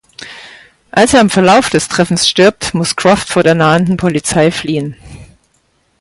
Als 0.89 1.13
er 1.13 1.21
im 1.21 1.29
Verlauf 1.29 1.69
des 1.69 1.87
Treffens 1.87 2.27
stirbt, 2.27 2.73
muss 2.73 2.95
Croft 2.95 3.29
vor 3.29 3.43
der 3.43 3.53
nahenden 3.53 3.97
Polizei 3.97 4.49
fliehen. 4.49 4.95